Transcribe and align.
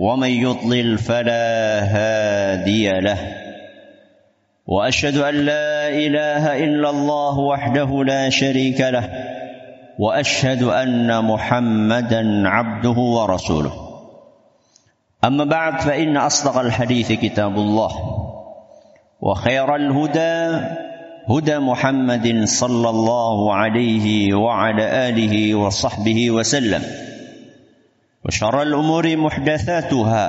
ومن 0.00 0.28
يضلل 0.28 0.98
فلا 0.98 1.80
هادي 1.84 2.90
له. 2.90 3.18
وأشهد 4.66 5.16
أن 5.16 5.34
لا 5.34 5.88
إله 5.88 6.64
إلا 6.64 6.90
الله 6.90 7.38
وحده 7.38 8.04
لا 8.04 8.30
شريك 8.30 8.80
له. 8.80 9.08
وأشهد 9.98 10.62
أن 10.62 11.24
محمدا 11.24 12.48
عبده 12.48 13.00
ورسوله. 13.00 13.72
أما 15.24 15.44
بعد 15.44 15.80
فإن 15.80 16.16
أصدق 16.16 16.58
الحديث 16.58 17.12
كتاب 17.12 17.56
الله. 17.56 17.90
وخير 19.20 19.76
الهدى 19.76 20.66
هدى 21.28 21.58
محمد 21.58 22.44
صلى 22.44 22.90
الله 22.90 23.54
عليه 23.54 24.34
وعلى 24.34 25.08
آله 25.08 25.54
وصحبه 25.54 26.30
وسلم. 26.30 27.09
وشر 28.25 28.61
الأمور 28.61 29.05
محدثاتها 29.17 30.25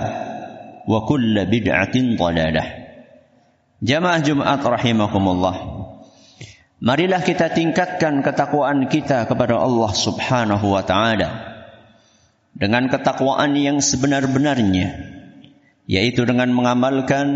وكل 0.88 1.34
بدعة 1.46 1.94
ضلالة 1.96 2.64
Jamaah 3.76 4.24
Jumat 4.24 4.64
rahimakumullah. 4.64 5.56
Marilah 6.80 7.20
kita 7.20 7.52
tingkatkan 7.52 8.24
ketakwaan 8.24 8.88
kita 8.88 9.28
kepada 9.28 9.60
Allah 9.60 9.92
Subhanahu 9.92 10.72
wa 10.72 10.80
taala 10.80 11.28
dengan 12.56 12.88
ketakwaan 12.88 13.52
yang 13.52 13.84
sebenar-benarnya 13.84 15.12
yaitu 15.84 16.24
dengan 16.24 16.56
mengamalkan 16.56 17.28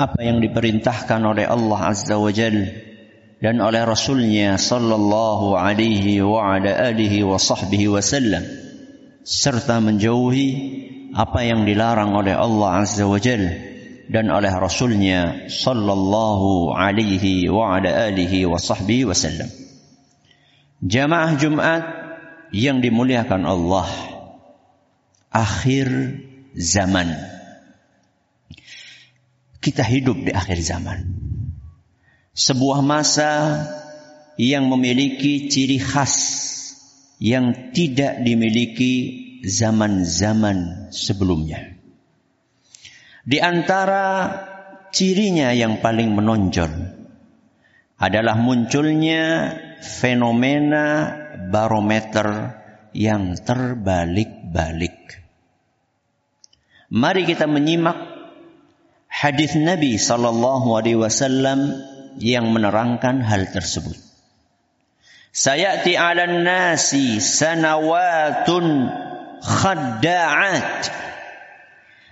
apa 0.00 0.16
yang 0.24 0.40
diperintahkan 0.40 1.20
oleh 1.20 1.44
Allah 1.44 1.92
Azza 1.92 2.16
wa 2.16 2.32
Jal 2.32 2.72
dan 3.44 3.60
oleh 3.60 3.84
Rasulnya 3.84 4.56
sallallahu 4.56 5.60
alaihi 5.60 6.24
wa 6.24 6.56
ala 6.56 6.72
alihi 6.88 7.20
wa 7.20 7.36
sahbihi 7.36 7.92
wasallam 7.92 8.42
serta 9.21 9.77
menjauhi 9.79 10.49
apa 11.11 11.43
yang 11.43 11.67
dilarang 11.67 12.15
oleh 12.15 12.33
Allah 12.33 12.81
Azza 12.81 13.05
wa 13.05 13.19
Jal 13.19 13.43
dan 14.11 14.27
oleh 14.27 14.51
Rasulnya 14.51 15.47
sallallahu 15.47 16.75
alaihi 16.75 17.47
wa 17.47 17.79
ala 17.79 18.11
alihi 18.11 18.47
wa 18.47 18.59
sahbihi 18.59 19.07
wasallam. 19.07 19.47
Jamaah 20.81 21.31
Jumat 21.37 21.83
yang 22.51 22.83
dimuliakan 22.83 23.47
Allah 23.47 23.87
akhir 25.31 25.87
zaman. 26.57 27.15
Kita 29.61 29.85
hidup 29.85 30.25
di 30.25 30.31
akhir 30.33 30.59
zaman. 30.59 31.07
Sebuah 32.33 32.81
masa 32.81 33.61
yang 34.35 34.67
memiliki 34.67 35.47
ciri 35.47 35.77
khas 35.77 36.49
yang 37.21 37.69
tidak 37.69 38.25
dimiliki 38.25 38.93
zaman-zaman 39.45 40.89
sebelumnya. 40.89 41.77
Di 43.21 43.37
antara 43.37 44.33
cirinya 44.89 45.53
yang 45.53 45.77
paling 45.85 46.09
menonjol 46.17 46.73
adalah 48.01 48.33
munculnya 48.41 49.53
fenomena 49.85 51.13
barometer 51.53 52.57
yang 52.97 53.37
terbalik-balik. 53.37 55.21
Mari 56.91 57.23
kita 57.23 57.45
menyimak 57.45 57.95
hadis 59.05 59.53
Nabi 59.55 60.01
sallallahu 60.01 60.73
alaihi 60.73 60.97
wasallam 60.97 61.77
yang 62.17 62.49
menerangkan 62.51 63.23
hal 63.23 63.47
tersebut. 63.47 64.10
Sayati 65.31 65.95
'alan 65.95 66.43
nasi 66.43 67.23
sanawatun 67.23 68.91
khadda'at. 69.39 70.91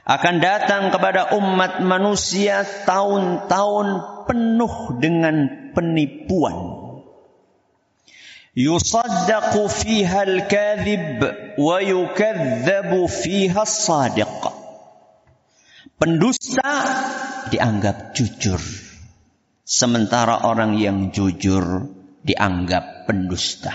Akan 0.07 0.39
datang 0.39 0.89
kepada 0.89 1.35
umat 1.35 1.83
manusia 1.83 2.63
tahun-tahun 2.63 3.87
penuh 4.25 4.75
dengan 5.03 5.35
penipuan. 5.75 6.57
Yusaddaqu 8.55 9.67
fiha 9.67 10.25
al-kadhib 10.25 11.19
wa 11.59 11.77
yukadzabu 11.83 13.05
fiha 13.05 13.67
as-sadiq. 13.67 14.41
Pendusta 15.99 16.71
dianggap 17.51 18.15
jujur. 18.15 18.63
Sementara 19.67 20.47
orang 20.47 20.79
yang 20.79 21.13
jujur 21.13 21.98
dianggap 22.23 23.07
pendusta. 23.07 23.73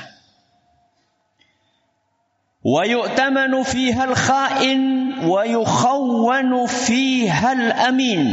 Wa 2.65 2.88
yu'tamanu 2.88 3.60
fiha 3.60 4.09
al-kha'in 4.09 4.81
wa 5.28 5.44
yukhawwanu 5.44 6.65
fiha 6.65 7.50
al-amin. 7.53 8.25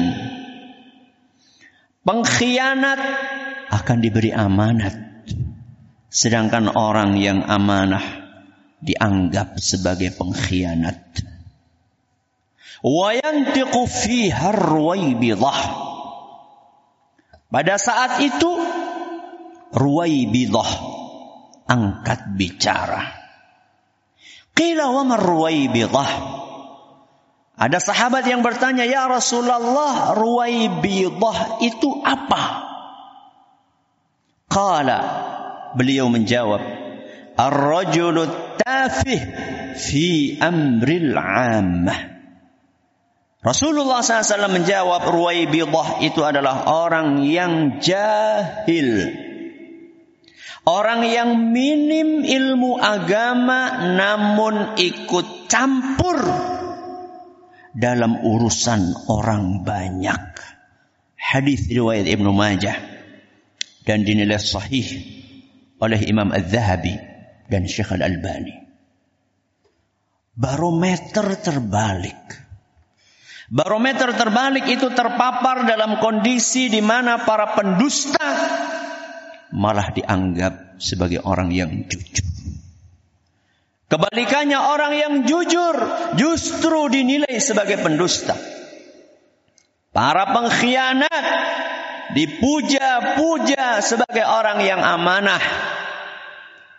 Pengkhianat 2.08 3.02
akan 3.72 3.98
diberi 4.00 4.32
amanat. 4.32 4.96
Sedangkan 6.12 6.72
orang 6.76 7.20
yang 7.20 7.44
amanah 7.44 8.04
dianggap 8.80 9.60
sebagai 9.60 10.16
pengkhianat. 10.16 11.00
Wa 12.82 13.14
yantiqu 13.14 13.84
fiha 13.84 14.56
ar-ruwaybidah. 14.56 15.60
Pada 17.52 17.76
saat 17.76 18.24
itu 18.24 18.52
Ruwaibidah 19.72 20.72
angkat 21.72 22.36
bicara. 22.36 23.08
Qila 24.52 24.92
wa 24.92 25.16
Ruwaibidah? 25.16 26.12
Ada 27.62 27.78
sahabat 27.80 28.28
yang 28.28 28.44
bertanya, 28.44 28.84
"Ya 28.84 29.08
Rasulullah, 29.08 30.18
Ruwaibidah 30.18 31.64
itu 31.64 32.04
apa?" 32.04 32.68
Qala 34.52 35.00
beliau 35.80 36.12
menjawab, 36.12 36.60
"Ar-rajulu 37.40 38.28
tafih 38.60 39.22
fi 39.80 40.36
amril 40.42 41.16
'ammah." 41.16 42.00
Rasulullah 43.42 44.06
SAW 44.06 44.54
menjawab 44.54 45.02
Ruwaibidah 45.08 46.04
itu 46.06 46.22
adalah 46.22 46.70
orang 46.70 47.26
yang 47.26 47.82
jahil 47.82 49.31
Orang 50.62 51.02
yang 51.10 51.50
minim 51.50 52.22
ilmu 52.22 52.78
agama 52.78 53.82
namun 53.98 54.78
ikut 54.78 55.50
campur 55.50 56.22
dalam 57.74 58.22
urusan 58.22 59.10
orang 59.10 59.66
banyak. 59.66 60.24
Hadis 61.18 61.66
riwayat 61.66 62.06
Ibnu 62.06 62.30
Majah 62.30 62.78
dan 63.90 64.06
dinilai 64.06 64.38
sahih 64.38 64.86
oleh 65.82 65.98
Imam 66.06 66.30
Az-Zahabi 66.30 66.94
dan 67.50 67.66
Syekh 67.66 67.98
Al-Albani. 67.98 68.54
Barometer 70.38 71.42
terbalik. 71.42 72.22
Barometer 73.50 74.14
terbalik 74.14 74.70
itu 74.70 74.94
terpapar 74.94 75.66
dalam 75.66 75.98
kondisi 75.98 76.70
di 76.70 76.80
mana 76.86 77.26
para 77.26 77.52
pendusta 77.58 78.30
malah 79.52 79.92
dianggap 79.92 80.80
sebagai 80.82 81.22
orang 81.24 81.52
yang 81.52 81.86
jujur. 81.88 82.26
Kebalikannya 83.92 84.56
orang 84.56 84.94
yang 84.96 85.14
jujur 85.28 85.76
justru 86.16 86.88
dinilai 86.88 87.44
sebagai 87.44 87.76
pendusta. 87.84 88.40
Para 89.92 90.32
pengkhianat 90.32 91.24
dipuja-puja 92.16 93.84
sebagai 93.84 94.24
orang 94.24 94.64
yang 94.64 94.80
amanah. 94.80 95.44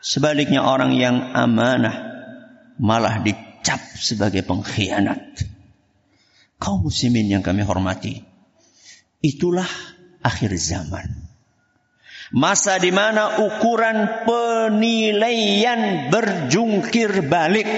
Sebaliknya 0.01 0.65
orang 0.65 0.97
yang 0.97 1.37
amanah 1.37 1.95
malah 2.81 3.21
dicap 3.21 3.79
sebagai 4.01 4.41
pengkhianat. 4.49 5.45
Kaum 6.57 6.89
muslimin 6.89 7.29
yang 7.29 7.45
kami 7.45 7.61
hormati, 7.61 8.25
itulah 9.21 9.69
akhir 10.25 10.57
zaman. 10.57 11.32
Masa 12.33 12.81
di 12.81 12.89
mana 12.89 13.45
ukuran 13.45 14.25
penilaian 14.25 16.09
berjungkir 16.09 17.29
balik. 17.29 17.69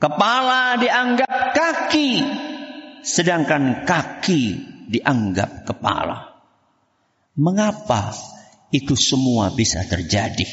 Kepala 0.00 0.80
dianggap 0.80 1.52
kaki, 1.52 2.24
sedangkan 3.04 3.84
kaki 3.84 4.56
dianggap 4.88 5.68
kepala. 5.68 6.40
Mengapa 7.36 8.16
itu 8.72 8.96
semua 8.96 9.52
bisa 9.52 9.84
terjadi? 9.84 10.48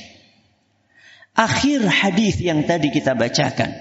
Akhir 1.39 1.87
hadis 1.87 2.43
yang 2.43 2.67
tadi 2.67 2.91
kita 2.91 3.15
bacakan 3.15 3.71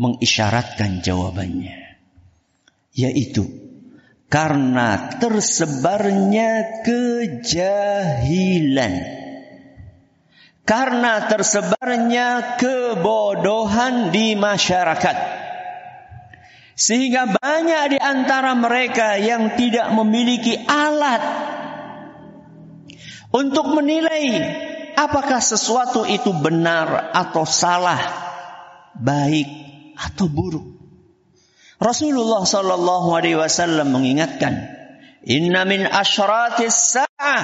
mengisyaratkan 0.00 1.04
jawabannya, 1.04 2.00
yaitu 2.96 3.59
karena 4.30 5.18
tersebarnya 5.18 6.86
kejahilan. 6.86 8.94
Karena 10.62 11.26
tersebarnya 11.26 12.54
kebodohan 12.62 14.14
di 14.14 14.38
masyarakat. 14.38 15.42
Sehingga 16.78 17.26
banyak 17.26 17.82
di 17.92 17.98
antara 17.98 18.54
mereka 18.54 19.18
yang 19.18 19.58
tidak 19.58 19.90
memiliki 19.98 20.54
alat 20.64 21.20
untuk 23.34 23.74
menilai 23.74 24.46
apakah 24.94 25.42
sesuatu 25.42 26.06
itu 26.06 26.30
benar 26.38 27.10
atau 27.12 27.44
salah, 27.44 28.00
baik 28.94 29.50
atau 29.98 30.30
buruk. 30.30 30.79
Rasulullah 31.80 32.44
sallallahu 32.44 33.08
alaihi 33.16 33.40
wasallam 33.40 33.96
mengingatkan, 33.96 34.68
"Inna 35.24 35.64
min 35.64 35.88
asyratis 35.88 36.76
sa'ah 37.00 37.42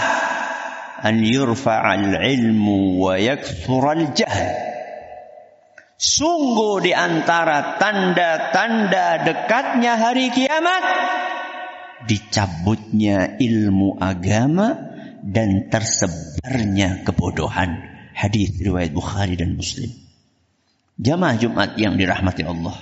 an 1.01 1.25
yurfa'al 1.25 2.21
ilmu 2.21 3.01
wa 3.01 3.17
yakthurul 3.17 4.13
jahl." 4.13 4.53
Sungguh 5.97 6.85
di 6.85 6.93
antara 6.93 7.81
tanda-tanda 7.81 9.25
dekatnya 9.25 9.97
hari 9.97 10.29
kiamat 10.29 10.85
dicabutnya 12.05 13.41
ilmu 13.41 13.97
agama 13.97 14.77
dan 15.25 15.73
tersebarnya 15.73 17.09
kebodohan. 17.09 17.81
Hadis 18.13 18.53
riwayat 18.61 18.93
Bukhari 18.93 19.41
dan 19.41 19.57
Muslim. 19.57 19.89
Jamaah 21.01 21.37
Jumat 21.41 21.81
yang 21.81 21.97
dirahmati 21.97 22.45
Allah 22.45 22.77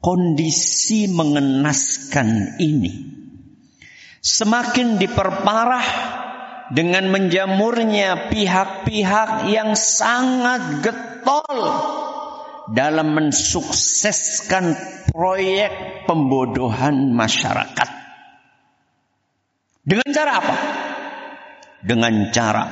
kondisi 0.00 1.08
mengenaskan 1.10 2.60
ini 2.62 3.16
semakin 4.26 4.98
diperparah 4.98 5.88
dengan 6.74 7.06
menjamurnya 7.14 8.26
pihak-pihak 8.26 9.46
yang 9.46 9.78
sangat 9.78 10.82
getol 10.82 11.58
dalam 12.66 13.14
mensukseskan 13.14 14.74
proyek 15.14 16.02
pembodohan 16.10 17.14
masyarakat. 17.14 17.90
Dengan 19.86 20.08
cara 20.10 20.32
apa? 20.42 20.56
Dengan 21.86 22.34
cara 22.34 22.64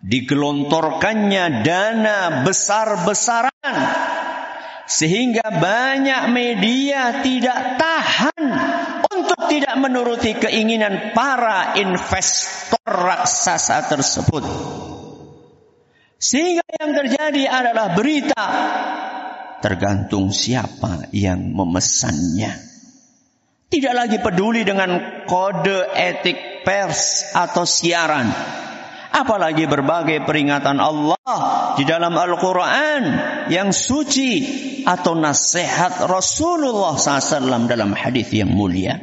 digelontorkannya 0.00 1.60
dana 1.60 2.42
besar-besaran 2.48 3.51
sehingga 4.92 5.48
banyak 5.48 6.28
media 6.28 7.24
tidak 7.24 7.80
tahan 7.80 8.44
untuk 9.08 9.40
tidak 9.48 9.72
menuruti 9.80 10.36
keinginan 10.36 11.16
para 11.16 11.80
investor 11.80 12.84
raksasa 12.84 13.88
tersebut. 13.88 14.44
Sehingga 16.20 16.62
yang 16.76 16.92
terjadi 16.92 17.44
adalah 17.48 17.96
berita 17.96 18.44
tergantung 19.64 20.28
siapa 20.28 21.08
yang 21.16 21.40
memesannya. 21.40 22.52
Tidak 23.72 23.94
lagi 23.96 24.20
peduli 24.20 24.60
dengan 24.60 25.24
kode 25.24 25.88
etik 25.96 26.68
pers 26.68 27.32
atau 27.32 27.64
siaran 27.64 28.28
apalagi 29.12 29.68
berbagai 29.68 30.24
peringatan 30.24 30.80
Allah 30.80 31.20
di 31.76 31.84
dalam 31.84 32.16
Al-Quran 32.16 33.02
yang 33.52 33.70
suci 33.70 34.32
atau 34.82 35.14
nasihat 35.14 36.08
Rasulullah 36.08 36.96
SAW 36.96 37.68
dalam 37.68 37.92
hadis 37.92 38.32
yang 38.32 38.50
mulia. 38.50 38.98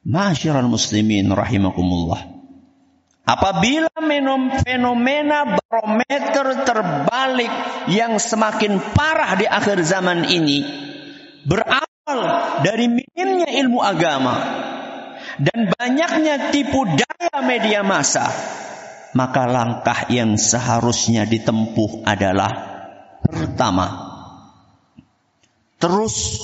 Masyiral 0.00 0.66
muslimin 0.66 1.28
rahimakumullah. 1.28 2.40
Apabila 3.28 3.92
fenomena 4.64 5.54
barometer 5.54 6.66
terbalik 6.66 7.52
yang 7.92 8.18
semakin 8.18 8.80
parah 8.96 9.38
di 9.38 9.46
akhir 9.46 9.86
zaman 9.86 10.26
ini 10.26 10.66
berawal 11.46 12.18
dari 12.66 12.90
minimnya 12.90 13.46
ilmu 13.54 13.78
agama 13.78 14.34
dan 15.38 15.70
banyaknya 15.70 16.50
tipu 16.50 16.82
daya 16.88 17.38
media 17.46 17.86
massa 17.86 18.26
maka 19.14 19.46
langkah 19.46 20.10
yang 20.10 20.34
seharusnya 20.34 21.28
ditempuh 21.28 22.02
adalah 22.02 22.52
pertama 23.22 23.86
terus 25.78 26.40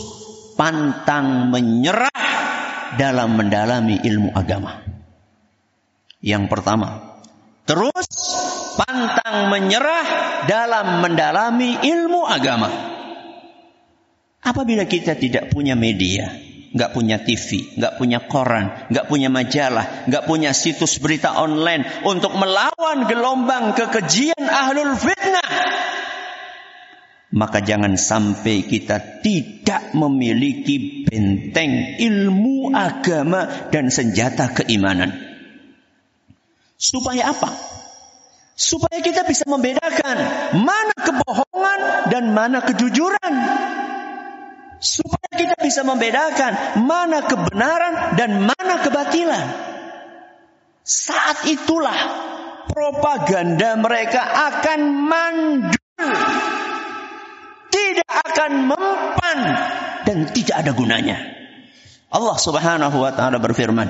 pantang 0.56 1.52
menyerah 1.52 2.26
dalam 2.96 3.36
mendalami 3.36 4.00
ilmu 4.00 4.32
agama. 4.32 4.82
Yang 6.24 6.44
pertama, 6.48 7.20
terus 7.68 8.08
pantang 8.80 9.52
menyerah 9.52 10.06
dalam 10.48 11.04
mendalami 11.04 11.76
ilmu 11.84 12.24
agama. 12.24 12.70
Apabila 14.42 14.88
kita 14.88 15.14
tidak 15.14 15.52
punya 15.52 15.76
media, 15.76 16.32
nggak 16.76 16.92
punya 16.92 17.16
TV, 17.24 17.72
nggak 17.80 17.96
punya 17.96 18.28
koran, 18.28 18.92
nggak 18.92 19.08
punya 19.08 19.32
majalah, 19.32 20.04
nggak 20.04 20.28
punya 20.28 20.52
situs 20.52 21.00
berita 21.00 21.32
online 21.40 22.04
untuk 22.04 22.36
melawan 22.36 23.08
gelombang 23.08 23.72
kekejian 23.72 24.44
ahlul 24.44 24.92
fitnah. 24.92 25.50
Maka 27.32 27.64
jangan 27.64 27.96
sampai 27.96 28.68
kita 28.68 29.24
tidak 29.24 29.96
memiliki 29.96 31.08
benteng 31.08 31.96
ilmu 31.96 32.70
agama 32.76 33.72
dan 33.72 33.88
senjata 33.88 34.52
keimanan. 34.62 35.16
Supaya 36.76 37.32
apa? 37.32 37.50
Supaya 38.56 39.00
kita 39.00 39.24
bisa 39.24 39.48
membedakan 39.48 40.16
mana 40.60 40.96
kebohongan 40.96 41.80
dan 42.08 42.24
mana 42.32 42.64
kejujuran 42.64 43.32
supaya 44.80 45.32
kita 45.32 45.56
bisa 45.60 45.82
membedakan 45.82 46.84
mana 46.84 47.24
kebenaran 47.24 48.16
dan 48.16 48.44
mana 48.44 48.74
kebatilan. 48.84 49.46
Saat 50.86 51.50
itulah 51.50 51.98
propaganda 52.70 53.74
mereka 53.74 54.22
akan 54.22 54.80
mandul, 55.10 56.10
tidak 57.74 58.10
akan 58.30 58.52
mempan 58.70 59.38
dan 60.06 60.18
tidak 60.30 60.56
ada 60.62 60.72
gunanya. 60.76 61.18
Allah 62.12 62.36
Subhanahu 62.38 63.02
wa 63.02 63.10
taala 63.10 63.42
berfirman, 63.42 63.88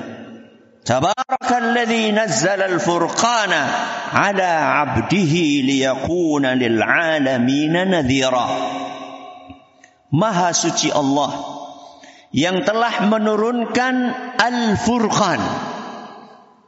Tabarakalladzi 0.87 2.15
nazzala 2.15 2.71
al-furqana 2.71 3.61
ala 4.15 4.51
'abdihi 4.81 5.67
liyakuna 5.67 6.55
lil 6.55 6.79
'alamin 6.79 7.75
nadhira. 7.91 8.76
Maha 10.13 10.55
suci 10.55 10.87
Allah 10.87 11.31
yang 12.31 12.63
telah 12.63 13.07
menurunkan 13.07 13.95
Al-Furqan. 14.39 15.41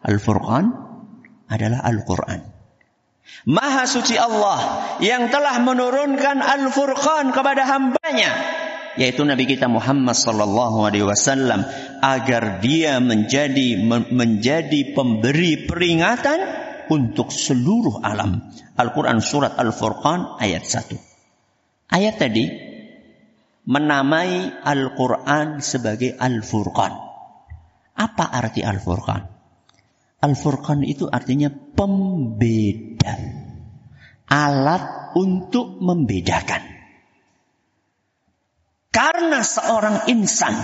Al-Furqan 0.04 0.66
adalah 1.48 1.80
Al-Quran. 1.88 2.40
Maha 3.48 3.88
suci 3.88 4.20
Allah 4.20 4.60
yang 5.00 5.32
telah 5.32 5.62
menurunkan 5.64 6.44
Al-Furqan 6.44 7.32
kepada 7.32 7.64
hambanya 7.64 8.32
yaitu 9.00 9.24
Nabi 9.24 9.48
kita 9.48 9.72
Muhammad 9.72 10.12
sallallahu 10.12 10.84
alaihi 10.84 11.08
wasallam 11.08 11.64
agar 12.04 12.60
dia 12.60 13.00
menjadi 13.00 13.80
menjadi 14.12 14.92
pemberi 14.92 15.64
peringatan 15.64 16.40
untuk 16.92 17.32
seluruh 17.32 18.04
alam. 18.04 18.52
Al-Qur'an 18.76 19.24
surat 19.24 19.56
Al-Furqan 19.56 20.42
ayat 20.44 20.68
1. 20.68 21.96
Ayat 21.96 22.16
tadi 22.20 22.69
menamai 23.70 24.50
Al-Quran 24.66 25.62
sebagai 25.62 26.18
Al-Furqan. 26.18 26.90
Apa 27.94 28.26
arti 28.34 28.66
Al-Furqan? 28.66 29.22
Al-Furqan 30.26 30.82
itu 30.82 31.06
artinya 31.06 31.54
pembeda. 31.54 33.14
Alat 34.26 35.14
untuk 35.14 35.78
membedakan. 35.78 36.82
Karena 38.90 39.46
seorang 39.46 40.10
insan 40.10 40.58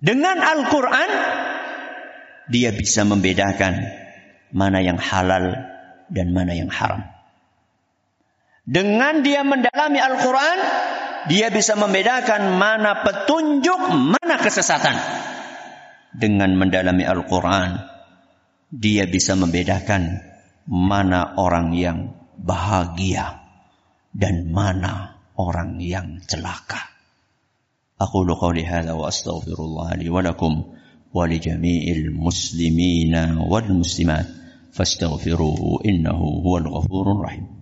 dengan 0.00 0.40
Al-Quran 0.40 1.10
dia 2.48 2.72
bisa 2.72 3.04
membedakan 3.04 3.76
mana 4.56 4.80
yang 4.80 4.96
halal 4.96 5.52
dan 6.08 6.32
mana 6.32 6.56
yang 6.56 6.72
haram. 6.72 7.13
Dengan 8.64 9.20
dia 9.20 9.44
mendalami 9.44 10.00
Al-Quran, 10.00 10.58
dia 11.28 11.52
bisa 11.52 11.76
membedakan 11.76 12.56
mana 12.56 13.04
petunjuk, 13.04 13.80
mana 13.92 14.36
kesesatan. 14.40 14.96
Dengan 16.16 16.56
mendalami 16.56 17.04
Al-Quran, 17.04 17.76
dia 18.72 19.04
bisa 19.04 19.36
membedakan 19.36 20.24
mana 20.64 21.36
orang 21.36 21.76
yang 21.76 22.16
bahagia 22.40 23.44
dan 24.16 24.48
mana 24.48 25.20
orang 25.36 25.76
yang 25.84 26.24
celaka. 26.24 26.88
Aku 28.00 28.26
qawli 28.26 28.66
hadza 28.66 28.96
wa 28.96 29.06
astaghfirullah 29.12 29.94
li 30.00 30.10
wa 30.10 30.24
lakum 30.24 30.72
wa 31.14 31.24
li 31.30 31.38
jami'il 31.38 32.10
muslimina 32.10 33.38
wal 33.38 33.70
muslimat 33.70 34.26
fastaghfiruhu 34.74 35.84
innahu 35.86 36.42
huwal 36.42 36.66
ghafurur 36.66 37.22
rahim. 37.22 37.53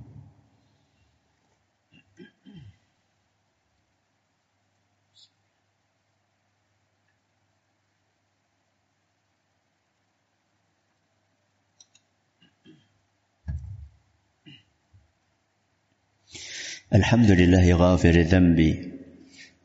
الحمد 16.94 17.30
لله 17.30 17.74
غافر 17.74 18.10
الذنب 18.10 18.76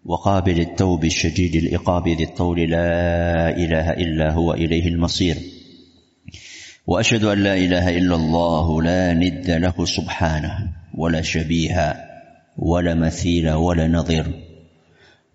وقابل 0.06 0.60
التوب 0.60 1.06
الشديد 1.06 1.56
الإقاب 1.56 2.08
ذي 2.08 2.24
الطول 2.24 2.60
لا 2.60 3.50
إله 3.58 3.92
إلا 3.92 4.32
هو 4.32 4.54
إليه 4.54 4.88
المصير. 4.88 5.38
وأشهد 6.88 7.24
أن 7.24 7.38
لا 7.44 7.54
إله 7.54 7.98
إلا 7.98 8.16
الله 8.16 8.82
لا 8.82 9.14
ند 9.14 9.52
له 9.52 9.86
سبحانه 9.86 10.70
ولا 10.98 11.22
شبيه 11.22 11.96
ولا 12.58 12.96
مثيل 12.96 13.50
ولا 13.52 13.88
نظير. 13.88 14.26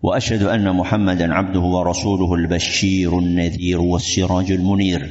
وأشهد 0.02 0.42
أن 0.42 0.76
محمدا 0.76 1.34
عبده 1.34 1.60
ورسوله 1.60 2.34
البشير 2.34 3.18
النذير 3.18 3.80
والسراج 3.80 4.52
المنير 4.52 5.10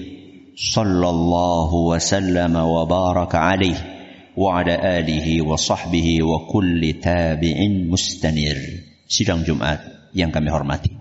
صلى 0.56 1.10
الله 1.10 1.74
وسلم 1.74 2.56
وبارك 2.56 3.36
عليه. 3.36 4.01
وعلى 4.37 4.75
آله 5.01 5.27
وصحبه 5.43 6.09
وكل 6.23 6.83
تابع 7.01 7.57
مستنير 7.89 8.59
sidang 9.07 9.47
Jumat 9.47 10.11
yang 10.13 10.35
kami 10.35 10.51
hormati. 10.51 10.93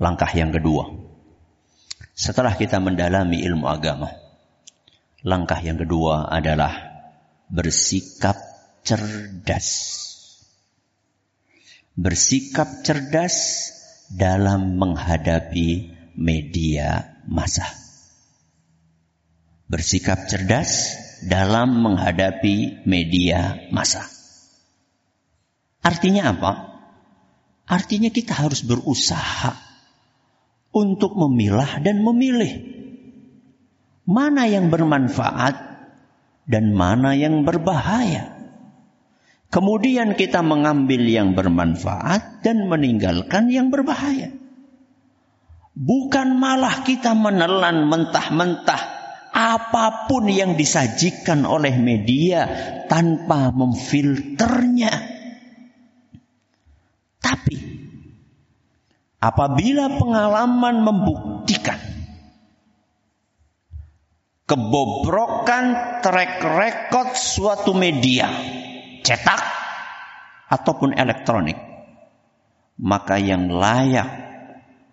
Langkah 0.00 0.30
yang 0.32 0.54
kedua. 0.54 0.86
Setelah 2.14 2.56
kita 2.56 2.80
mendalami 2.80 3.42
ilmu 3.44 3.66
agama, 3.68 4.08
langkah 5.26 5.60
yang 5.60 5.76
kedua 5.76 6.30
adalah 6.30 6.72
bersikap 7.50 8.38
cerdas. 8.86 9.68
Bersikap 11.98 12.86
cerdas 12.86 13.36
dalam 14.08 14.78
menghadapi 14.78 15.92
media 16.16 17.18
massa. 17.28 17.66
Bersikap 19.68 20.26
cerdas 20.30 20.96
dalam 21.23 21.79
menghadapi 21.79 22.83
media 22.83 23.69
massa. 23.71 24.03
Artinya 25.85 26.33
apa? 26.33 26.51
Artinya 27.65 28.09
kita 28.09 28.33
harus 28.45 28.65
berusaha 28.65 29.53
untuk 30.75 31.15
memilah 31.15 31.79
dan 31.79 32.01
memilih 32.01 32.61
mana 34.05 34.45
yang 34.45 34.69
bermanfaat 34.69 35.55
dan 36.45 36.73
mana 36.73 37.17
yang 37.17 37.45
berbahaya. 37.45 38.33
Kemudian 39.49 40.19
kita 40.19 40.43
mengambil 40.43 41.05
yang 41.05 41.33
bermanfaat 41.33 42.43
dan 42.43 42.67
meninggalkan 42.67 43.49
yang 43.49 43.71
berbahaya. 43.71 44.33
Bukan 45.75 46.39
malah 46.39 46.83
kita 46.87 47.11
menelan 47.15 47.87
mentah-mentah 47.87 48.94
apa 49.35 50.07
pun 50.07 50.31
yang 50.31 50.55
disajikan 50.55 51.43
oleh 51.43 51.75
media 51.75 52.47
tanpa 52.87 53.51
memfilternya. 53.51 54.93
Tapi 57.19 57.57
apabila 59.19 59.99
pengalaman 59.99 60.87
membuktikan 60.87 61.75
kebobrokan 64.47 65.99
track 65.99 66.39
record 66.39 67.09
suatu 67.19 67.75
media 67.75 68.31
cetak 69.03 69.43
ataupun 70.47 70.95
elektronik, 70.95 71.59
maka 72.79 73.19
yang 73.19 73.51
layak 73.51 74.07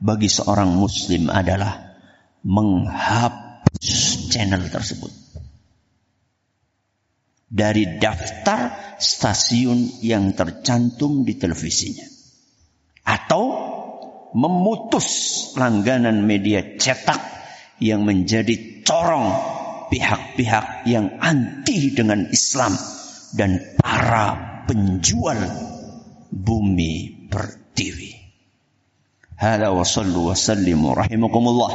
bagi 0.03 0.27
seorang 0.27 0.75
muslim 0.75 1.31
adalah 1.31 1.95
menghapus 2.43 3.52
channel 4.33 4.69
tersebut. 4.73 5.13
Dari 7.53 8.01
daftar 8.01 8.97
stasiun 8.97 10.01
yang 10.01 10.33
tercantum 10.33 11.29
di 11.29 11.37
televisinya. 11.37 12.09
Atau 13.05 13.45
memutus 14.33 15.09
langganan 15.61 16.25
media 16.25 16.81
cetak 16.81 17.21
yang 17.83 18.09
menjadi 18.09 18.81
corong 18.87 19.29
pihak-pihak 19.93 20.89
yang 20.89 21.21
anti 21.21 21.93
dengan 21.93 22.33
Islam 22.33 22.73
dan 23.37 23.77
para 23.77 24.65
penjual 24.65 25.37
bumi 26.33 27.29
pertiwi. 27.29 28.22
هذا 29.37 29.69
وصلوا 29.69 30.31
وسلموا 30.31 30.95
رحمكم 30.95 31.49
الله 31.49 31.71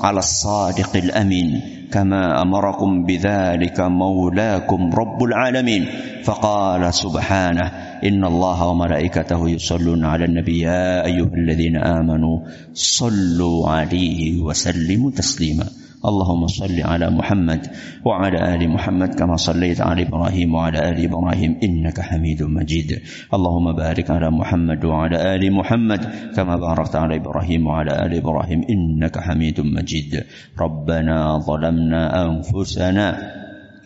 على 0.00 0.18
الصادق 0.18 0.96
الأمين 0.96 1.60
كما 1.92 2.42
أمركم 2.42 3.04
بذلك 3.06 3.80
مولاكم 3.80 4.90
رب 4.94 5.22
العالمين 5.22 5.86
فقال 6.24 6.94
سبحانه 6.94 7.66
إن 8.04 8.24
الله 8.24 8.66
وملائكته 8.68 9.48
يصلون 9.50 10.04
على 10.04 10.24
النبي 10.24 10.60
يا 10.60 11.04
أيها 11.06 11.30
الذين 11.34 11.76
آمنوا 11.76 12.40
صلوا 12.74 13.68
عليه 13.68 14.40
وسلموا 14.40 15.10
تسليما 15.10 15.66
اللهم 16.04 16.46
صل 16.46 16.80
على 16.80 17.10
محمد 17.10 17.66
وعلى 18.04 18.54
آل 18.54 18.68
محمد 18.68 19.14
كما 19.14 19.36
صليت 19.36 19.80
على 19.80 20.02
إبراهيم 20.02 20.54
وعلى 20.54 20.88
آل 20.88 21.04
إبراهيم 21.04 21.56
إنك 21.62 22.00
حميد 22.00 22.42
مجيد. 22.42 23.02
اللهم 23.34 23.72
بارك 23.72 24.10
على 24.10 24.30
محمد 24.30 24.84
وعلى 24.84 25.34
آل 25.34 25.52
محمد 25.52 26.00
كما 26.36 26.56
باركت 26.56 26.96
على 26.96 27.16
إبراهيم 27.16 27.66
وعلى 27.66 28.06
آل 28.06 28.12
إبراهيم 28.16 28.60
إنك 28.70 29.18
حميد 29.18 29.60
مجيد. 29.60 30.24
ربنا 30.60 31.38
ظلمنا 31.38 32.26
أنفسنا 32.26 33.43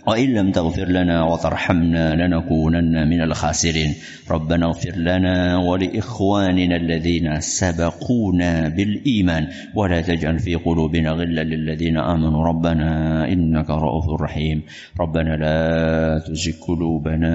وإن 0.08 0.28
لم 0.34 0.50
تغفر 0.50 0.88
لنا 0.88 1.24
وترحمنا 1.24 2.14
لنكونن 2.14 3.08
من 3.08 3.22
الخاسرين. 3.22 3.94
ربنا 4.30 4.66
اغفر 4.66 4.96
لنا 4.96 5.56
ولإخواننا 5.56 6.76
الذين 6.76 7.40
سبقونا 7.40 8.68
بالإيمان. 8.68 9.48
ولا 9.74 10.00
تجعل 10.00 10.38
في 10.38 10.54
قلوبنا 10.54 11.10
غلا 11.10 11.44
للذين 11.44 11.96
آمنوا. 11.96 12.44
ربنا 12.44 12.88
إنك 13.28 13.70
رؤوف 13.70 14.20
رحيم. 14.20 14.62
ربنا 15.00 15.36
لا 15.36 16.18
تزغ 16.18 16.52
قلوبنا 16.66 17.34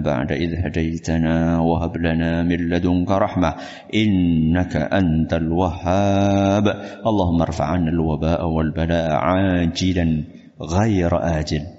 بعد 0.00 0.32
إذ 0.32 0.54
هديتنا 0.54 1.60
وهب 1.60 1.96
لنا 1.96 2.42
من 2.42 2.56
لدنك 2.56 3.10
رحمة. 3.10 3.54
إنك 3.94 4.76
أنت 4.76 5.34
الوهاب. 5.34 6.68
اللهم 7.06 7.42
ارفع 7.42 7.64
عنا 7.64 7.90
الوباء 7.90 8.48
والبلاء 8.48 9.12
عاجلا 9.12 10.22
غير 10.62 11.38
آجل. 11.38 11.73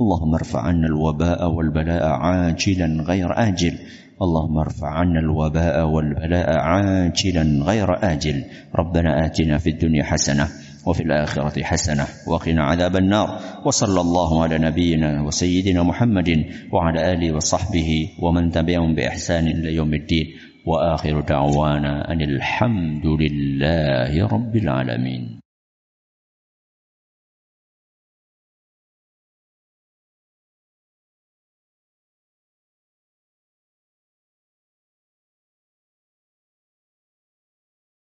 اللهم 0.00 0.34
ارفع 0.34 0.60
عنا 0.60 0.86
الوباء 0.86 1.50
والبلاء 1.50 2.04
عاجلا 2.06 3.02
غير 3.02 3.28
آجل. 3.32 3.78
اللهم 4.22 4.58
ارفع 4.58 4.88
عنا 4.88 5.20
الوباء 5.20 5.86
والبلاء 5.88 6.58
عاجلا 6.58 7.64
غير 7.64 8.12
آجل. 8.12 8.44
ربنا 8.74 9.26
آتنا 9.26 9.58
في 9.58 9.70
الدنيا 9.70 10.04
حسنة 10.04 10.48
وفي 10.86 11.02
الآخرة 11.02 11.62
حسنة 11.62 12.06
وقنا 12.28 12.64
عذاب 12.64 12.96
النار. 12.96 13.38
وصلى 13.64 14.00
الله 14.00 14.42
على 14.42 14.58
نبينا 14.58 15.22
وسيدنا 15.22 15.82
محمد 15.82 16.44
وعلى 16.72 17.12
آله 17.12 17.32
وصحبه 17.32 18.08
ومن 18.22 18.50
تبعهم 18.50 18.94
بإحسان 18.94 19.46
إلى 19.46 19.74
يوم 19.74 19.94
الدين. 19.94 20.26
وآخر 20.66 21.20
دعوانا 21.20 22.12
أن 22.12 22.20
الحمد 22.20 23.06
لله 23.06 24.26
رب 24.26 24.56
العالمين. 24.56 25.35